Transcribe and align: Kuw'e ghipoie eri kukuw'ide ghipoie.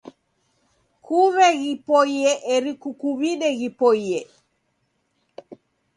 Kuw'e 1.05 1.47
ghipoie 1.61 2.31
eri 2.53 2.71
kukuw'ide 2.81 3.49
ghipoie. 3.59 4.19